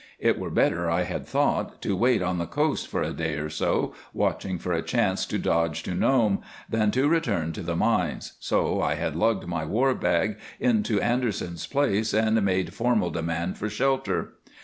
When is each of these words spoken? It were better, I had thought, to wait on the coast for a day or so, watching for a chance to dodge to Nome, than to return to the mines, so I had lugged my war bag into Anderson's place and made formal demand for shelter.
It 0.17 0.39
were 0.39 0.49
better, 0.49 0.89
I 0.89 1.03
had 1.03 1.27
thought, 1.27 1.79
to 1.83 1.95
wait 1.95 2.23
on 2.23 2.39
the 2.39 2.47
coast 2.47 2.87
for 2.87 3.03
a 3.03 3.13
day 3.13 3.35
or 3.35 3.51
so, 3.51 3.93
watching 4.15 4.57
for 4.57 4.73
a 4.73 4.81
chance 4.81 5.27
to 5.27 5.37
dodge 5.37 5.83
to 5.83 5.93
Nome, 5.93 6.41
than 6.67 6.89
to 6.89 7.07
return 7.07 7.51
to 7.53 7.61
the 7.61 7.75
mines, 7.75 8.33
so 8.39 8.81
I 8.81 8.95
had 8.95 9.15
lugged 9.15 9.45
my 9.45 9.63
war 9.63 9.93
bag 9.93 10.39
into 10.59 10.99
Anderson's 11.01 11.67
place 11.67 12.15
and 12.15 12.41
made 12.41 12.73
formal 12.73 13.11
demand 13.11 13.59
for 13.59 13.69
shelter. 13.69 14.33